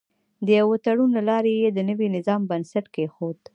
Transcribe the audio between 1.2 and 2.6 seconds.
لارې یې د نوي نظام